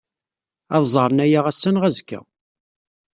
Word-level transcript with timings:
Ad 0.75 0.83
ẓren 0.93 1.19
aya 1.25 1.39
ass-a 1.49 1.69
neɣ 1.71 1.83
azekka. 1.89 2.19